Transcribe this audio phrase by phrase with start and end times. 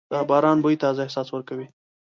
[0.11, 1.67] د باران بوی تازه احساس ورکوي.